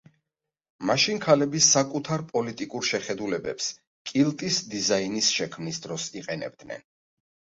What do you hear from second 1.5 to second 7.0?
საკუთარ პოლიტიკურ შეხედულებებს, კილტის დიზაინის შექმნის დროს იყენებდნენ.